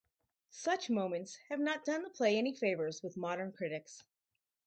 Such 0.55 0.89
moments 0.89 1.37
have 1.49 1.59
not 1.59 1.85
done 1.85 2.01
the 2.01 2.09
play 2.09 2.35
any 2.39 2.55
favours 2.55 3.03
with 3.03 3.17
modern 3.17 3.51
critics. 3.51 4.03